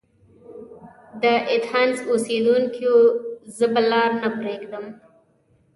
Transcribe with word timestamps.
د 1.21 1.23
ایتهنز 1.51 1.97
اوسیدونکیو! 2.11 2.95
زه 3.57 3.65
به 3.73 3.81
لار 3.89 4.11
نه 4.21 4.29
پريږدم. 4.39 4.85